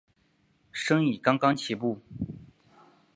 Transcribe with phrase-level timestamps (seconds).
[0.71, 2.01] 生意刚刚起步